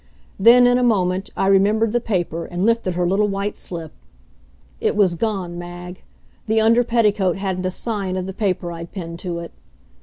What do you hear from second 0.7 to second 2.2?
a moment, I remembered the